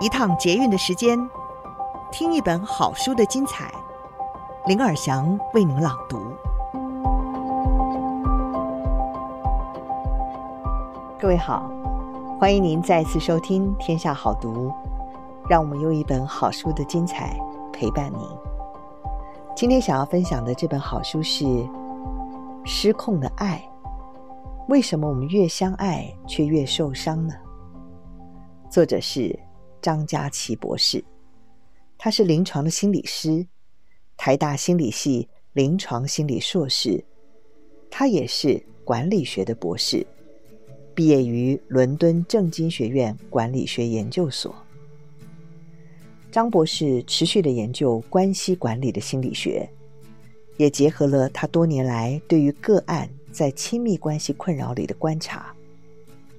[0.00, 1.18] 一趟捷运的时间，
[2.12, 3.68] 听一本好书的精彩。
[4.66, 6.20] 林尔祥为您朗读。
[11.18, 11.68] 各位好，
[12.38, 14.68] 欢迎您再次收听《天下好读》，
[15.48, 17.36] 让我们用一本好书的精彩
[17.72, 18.20] 陪伴您。
[19.56, 21.44] 今天想要分享的这本好书是
[22.64, 23.60] 《失控的爱》，
[24.68, 27.34] 为什么我们越相爱却越受伤呢？
[28.70, 29.36] 作者是
[29.80, 31.02] 张家齐博士，
[31.96, 33.46] 他是临床的心理师，
[34.16, 37.04] 台大心理系临床心理硕士，
[37.90, 40.06] 他也是管理学的博士，
[40.94, 44.54] 毕业于伦敦政经学院管理学研究所。
[46.30, 49.68] 张博士持续的研究关系管理的心理学，
[50.56, 55.54] 也结合了他多年来对于个案在亲密关系困扰里的观察，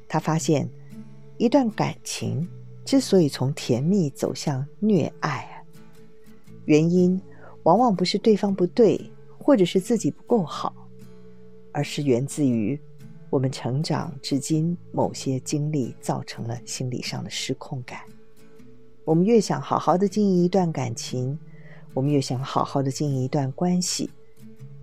[0.07, 0.69] 他发现
[1.37, 2.47] 一段感情。
[2.89, 5.63] 之所以从甜蜜走向虐爱，
[6.65, 7.21] 原因
[7.61, 8.99] 往往不是对方不对，
[9.37, 10.73] 或者是自己不够好，
[11.71, 12.79] 而是源自于
[13.29, 17.99] 我们成长至今某些经历造成了心理上的失控感。
[19.05, 21.37] 我们越想好好的经营一段感情，
[21.93, 24.09] 我们越想好好的经营一段关系，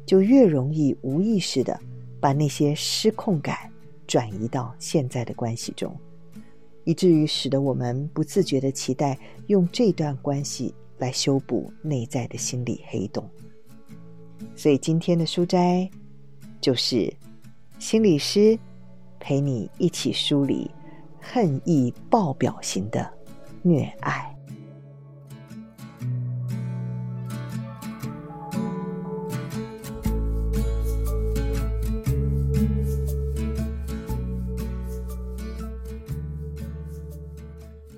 [0.07, 1.77] 就越容易无意识的
[2.21, 3.69] 把那些失控感
[4.07, 5.93] 转移到现在的关系中。
[6.87, 13.29] 以至于使得我们不自觉的期待用这段关系来修补内在的心理黑洞。
[14.55, 15.89] 所以今天的书斋
[16.61, 17.13] 就是
[17.81, 18.57] 心理师
[19.19, 20.71] 陪你一起梳理
[21.21, 23.13] 恨意爆表型的
[23.63, 24.36] 虐爱。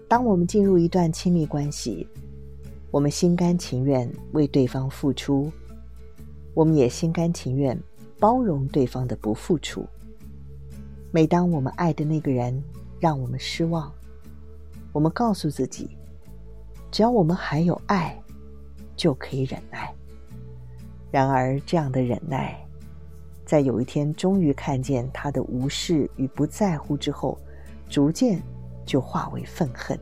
[0.09, 2.09] 当我们进入一段亲密关系，
[2.91, 5.53] 我们心甘情愿为对方付出，
[6.55, 7.79] 我们也心甘情愿
[8.19, 9.87] 包容对方的不付出。
[11.11, 12.63] 每当我们爱的那个人
[12.99, 13.93] 让我们失望，
[14.93, 15.91] 我们告诉自己，
[16.91, 18.19] 只要我们还有爱，
[18.97, 19.93] 就可以忍耐。
[21.11, 22.59] 然而，这样的忍耐，
[23.45, 27.39] 在有一天终于看见他的无视与不在乎之后，
[27.91, 28.43] 逐渐。
[28.89, 30.01] 就化为愤恨，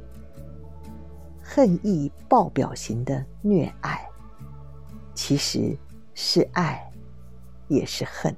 [1.43, 4.09] 恨意爆表型的虐爱，
[5.13, 5.77] 其实
[6.15, 6.89] 是爱，
[7.67, 8.35] 也是恨。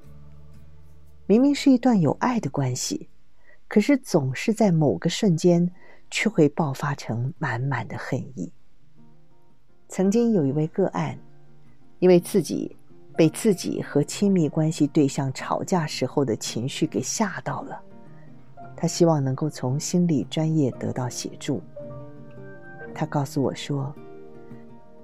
[1.27, 3.11] 明明是一段有爱的关系，
[3.69, 5.71] 可是总是在某个瞬间，
[6.11, 8.51] 却会爆发成满满的恨意。
[9.87, 11.19] 曾经有一位个案，
[11.99, 12.75] 因为自己
[13.15, 17.83] 被自己和亲密关系对象吵架时候的情绪给吓到了。
[18.81, 21.61] 他希望能够从心理专业得到协助。
[22.95, 23.93] 他告诉我说：“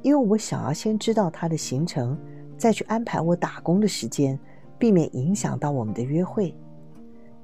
[0.01, 2.17] 因为我想要先知道他的行程，
[2.57, 4.39] 再去安排我打工的时间，
[4.79, 6.55] 避免影响到我们的约会。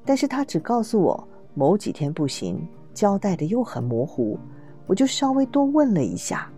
[0.04, 2.64] 但是他只告诉我某几天不行，
[2.94, 4.38] 交代的又很模糊，
[4.86, 6.48] 我就稍微多问了一下。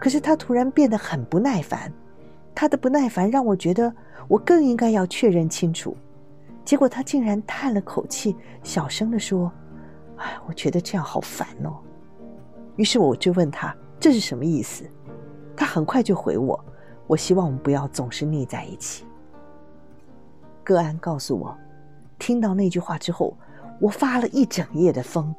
[0.00, 1.92] 可是他突然变得很不耐烦，
[2.54, 3.94] 他的不耐烦让我觉得
[4.26, 5.94] 我更应该要确认清楚。”
[6.64, 9.50] 结果他竟然叹了口气，小声地说
[10.18, 11.78] ：“哎，我觉得这样好烦哦。”
[12.76, 14.84] 于是我就问他：“这是什么意思？”
[15.56, 16.58] 他很快就回我
[17.06, 19.04] ：“我希望我们不要总是腻在一起。”
[20.62, 21.56] 个案告诉我，
[22.18, 23.36] 听到那句话之后，
[23.80, 25.34] 我发了一整夜的疯。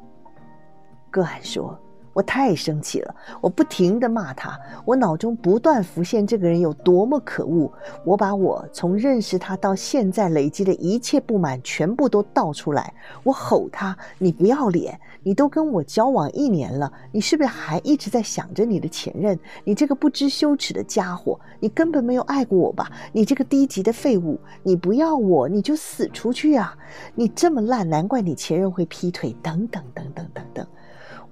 [1.10, 1.78] 个案说。
[2.12, 7.72] 我太生气了，我不停地骂他，我脑中不断浮现这个人有多么可恶。
[8.04, 12.92] 我把我从认识他到现在累积的一切不满全部都倒出来。
[13.22, 14.98] 我吼他：“你不要脸！
[15.22, 19.38] 你都跟我交往一年了，你是不是还一直在想着你的前任？
[19.64, 21.38] 你这个不知羞耻的家伙！
[21.60, 22.90] 你根本没有爱过我吧？
[23.12, 24.38] 你这个低级的废物！
[24.62, 26.76] 你不要我，你就死出去啊！
[27.14, 29.34] 你这么烂，难怪你前任会劈腿！
[29.42, 30.21] 等等等等等等。”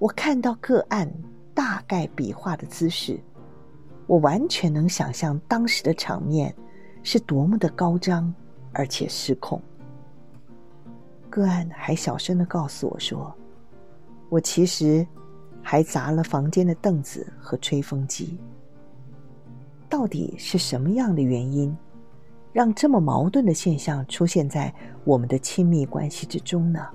[0.01, 1.07] 我看到个案
[1.53, 3.19] 大概比划的姿势，
[4.07, 6.51] 我完全能想象当时的场面
[7.03, 8.33] 是多么的高涨，
[8.73, 9.61] 而且失控。
[11.29, 13.31] 个案还小声地告诉我说
[14.27, 15.05] ：“我其实
[15.61, 18.39] 还砸了房间的凳子和吹风机。
[19.87, 21.77] 到底是什么样的原因，
[22.51, 26.87] 让这么矛盾的现象出现在我们的亲密关系之中呢？”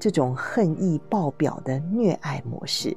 [0.00, 2.96] 这种恨意爆表的虐爱模式，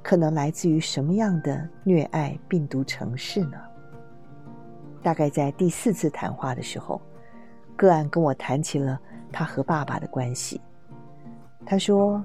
[0.00, 3.58] 可能来自于什么样的虐爱病毒城市呢？
[5.02, 7.02] 大概在第四次谈话的时候，
[7.74, 8.96] 个案跟我谈起了
[9.32, 10.60] 他和爸爸的关系。
[11.66, 12.22] 他说，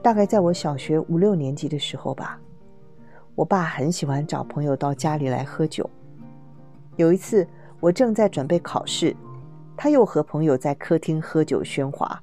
[0.00, 2.38] 大概在我小学五六年级的时候吧。
[3.34, 5.88] 我爸很喜欢找朋友到家里来喝酒。
[6.94, 7.44] 有一次，
[7.80, 9.16] 我正在准备考试，
[9.76, 12.22] 他又和朋友在客厅喝酒喧哗。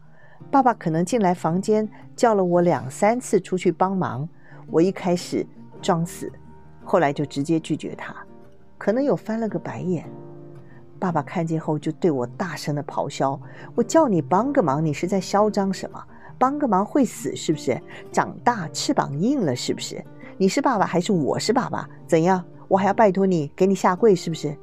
[0.51, 4.27] 爸爸可能进来房间叫了我两三次出去帮忙。
[4.71, 5.45] 我一开始
[5.81, 6.31] 装死，
[6.83, 8.15] 后来就直接拒绝他，
[8.77, 10.09] 可能有翻了个白眼。
[10.99, 13.39] 爸爸看见后就对我大声的咆哮
[13.73, 16.03] ：“我叫你帮个忙，你是在嚣张什么？
[16.37, 17.79] 帮个忙会死是不是？
[18.11, 20.03] 长大翅膀硬了是不是？”
[20.37, 21.89] 你是爸爸还是我是爸爸？
[22.07, 22.43] 怎样？
[22.67, 24.55] 我还要拜托你给你下跪是不是？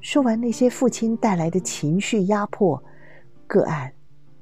[0.00, 2.82] 说完那些父亲带来的情绪压迫，
[3.46, 3.92] 个案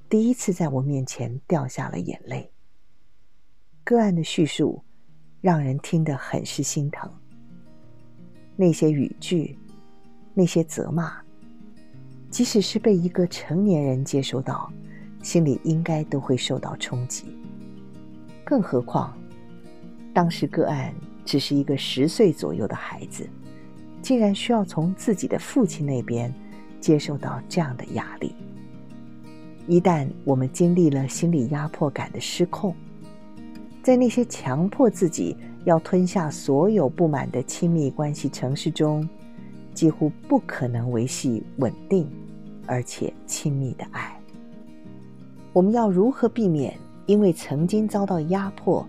[0.08, 2.50] 第一次在我面前掉下了眼泪。
[3.84, 4.82] 个案的叙述
[5.42, 7.10] 让人听得很是心疼。
[8.56, 9.58] 那些语句，
[10.32, 11.12] 那些责骂，
[12.30, 14.72] 即使是被一个成年人接收到，
[15.22, 17.36] 心里应该都会受到冲击。
[18.44, 19.16] 更何况。
[20.14, 20.92] 当时个案
[21.24, 23.28] 只是一个十岁左右的孩子，
[24.00, 26.32] 竟然需要从自己的父亲那边
[26.80, 28.34] 接受到这样的压力。
[29.68, 32.74] 一旦我们经历了心理压迫感的失控，
[33.82, 35.36] 在那些强迫自己
[35.66, 39.06] 要吞下所有不满的亲密关系程式中，
[39.74, 42.08] 几乎不可能维系稳定
[42.66, 44.18] 而且亲密的爱。
[45.52, 46.74] 我们要如何避免
[47.04, 48.86] 因为曾经遭到压迫，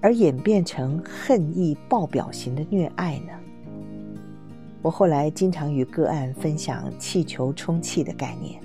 [0.00, 3.32] 而演变成恨意爆表型的虐爱呢？
[4.80, 8.63] 我后来经常与个案分享气球充气的概念。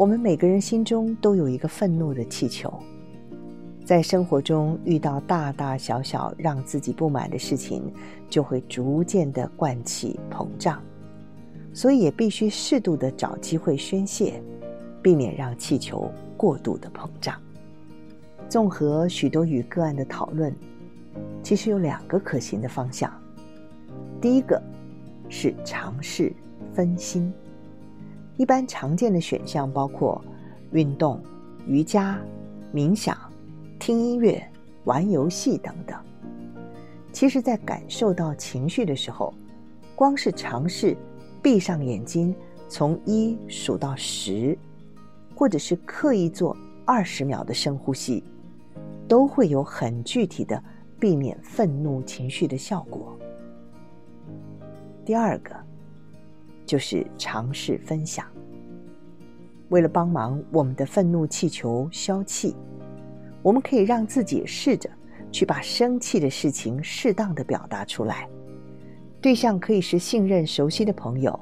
[0.00, 2.72] 我们每个人心中都有一个愤怒的气球，
[3.84, 7.82] 在生活中遇到大大小小让自己不满的事情，
[8.26, 10.82] 就会逐渐的灌气膨胀，
[11.74, 14.42] 所以也必须适度的找机会宣泄，
[15.02, 17.38] 避免让气球过度的膨胀。
[18.48, 20.50] 综合许多与个案的讨论，
[21.42, 23.12] 其实有两个可行的方向。
[24.18, 24.58] 第一个
[25.28, 26.32] 是尝试
[26.72, 27.30] 分心，
[28.40, 30.18] 一般常见的选项包括
[30.72, 31.22] 运动、
[31.66, 32.18] 瑜伽、
[32.72, 33.14] 冥想、
[33.78, 34.42] 听音乐、
[34.84, 35.94] 玩游戏等等。
[37.12, 39.34] 其实，在感受到情绪的时候，
[39.94, 40.96] 光是尝试
[41.42, 42.34] 闭上眼睛，
[42.66, 44.56] 从一数到十，
[45.34, 46.56] 或者是刻意做
[46.86, 48.24] 二十秒的深呼吸。
[49.06, 50.64] 都会有很具体的
[50.98, 53.14] 避免愤怒情绪的效果。
[55.04, 55.54] 第二个，
[56.70, 58.24] 就是尝试分享。
[59.70, 62.54] 为了帮忙我们的愤怒气球消气，
[63.42, 64.88] 我们可以让自己试着
[65.32, 68.28] 去把生气的事情适当的表达出来。
[69.20, 71.36] 对象可以是信任熟悉的朋友，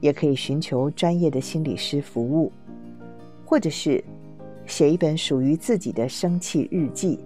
[0.00, 2.50] 也可以寻求专业的心理师服务，
[3.44, 4.02] 或者是。
[4.64, 7.20] 写一本属于自己的生气日记，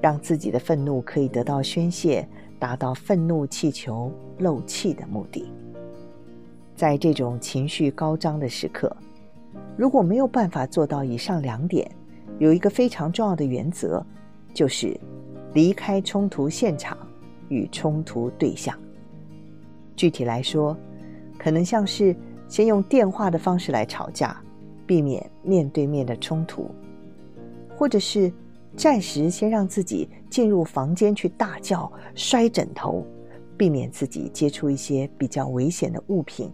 [0.00, 2.26] 让自己的愤怒可以得到宣泄，
[2.58, 5.46] 达到愤怒气球漏气的目的。
[6.74, 8.94] 在这种情绪高涨的时刻，
[9.76, 11.90] 如果没有办法做到以上两点，
[12.38, 14.04] 有一个非常重要的原则，
[14.54, 14.98] 就是
[15.52, 16.96] 离开冲突现场
[17.48, 18.76] 与冲突对象。
[19.96, 20.76] 具体来说，
[21.38, 22.14] 可能像是
[22.48, 24.36] 先用电话的方式来吵架。
[24.84, 26.68] 避免面对面的冲突，
[27.74, 28.30] 或者是
[28.76, 33.06] 暂时先让自己进入房间去大叫、摔枕头，
[33.56, 36.50] 避免自己接触一些比较危险的物品，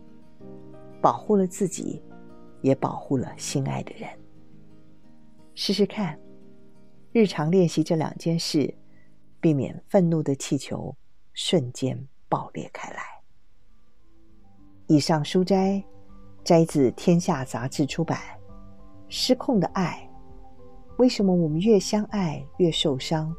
[1.08, 2.02] 保护了自己，
[2.60, 4.06] 也保护了心爱的人。
[5.54, 6.20] 试试看，
[7.12, 8.76] 日常练习这两件事，
[9.40, 10.94] 避免愤怒的气球
[11.32, 12.98] 瞬间爆裂开来。
[14.86, 15.82] 以上书斋。
[16.44, 18.18] 摘自《天下》杂志出版，
[19.08, 20.08] 《失控的爱》，
[20.98, 23.34] 为什么我们越相爱越受伤？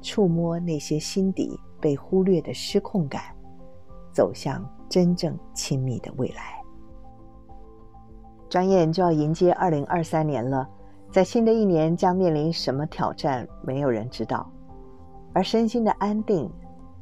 [0.00, 3.34] 触摸那些心底被忽略的失控感，
[4.10, 6.57] 走向真正亲密的未来。
[8.48, 10.66] 转眼就要迎接二零二三年了，
[11.12, 13.46] 在新的一年将面临什么挑战？
[13.62, 14.50] 没有人知道。
[15.34, 16.50] 而身心的安定，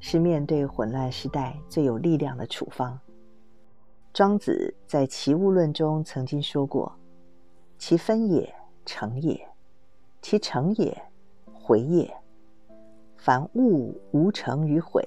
[0.00, 2.98] 是面对混乱时代最有力量的处方。
[4.12, 6.92] 庄子在《齐物论》中曾经说过
[7.78, 8.52] ：“其分也，
[8.84, 9.36] 成也；
[10.20, 11.00] 其成也，
[11.52, 12.12] 毁也。
[13.16, 15.02] 凡物无成与毁，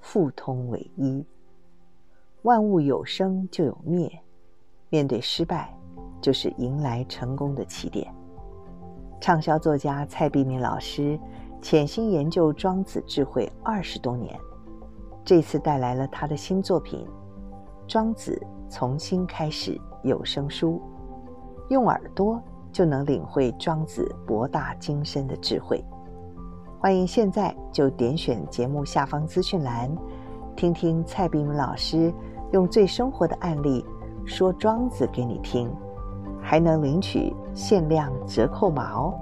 [0.00, 1.24] 复通为一。
[2.42, 4.10] 万物有生就有灭，
[4.88, 5.74] 面对失败，
[6.20, 8.12] 就是迎来成功的起点。
[9.20, 11.18] 畅销作家蔡碧明老师
[11.60, 14.38] 潜心研究庄子智慧二十多年，
[15.24, 17.00] 这次带来了他的新作品
[17.88, 20.80] 《庄子从新开始》有声书，
[21.70, 22.40] 用耳朵
[22.70, 25.82] 就能领会庄子博大精深的智慧。
[26.78, 29.90] 欢迎现在就点选节目下方资讯栏，
[30.54, 32.12] 听听蔡碧明老师
[32.52, 33.84] 用最生活的案例
[34.26, 35.72] 说庄子给你听
[36.42, 39.14] 还能领取限量折扣码哦。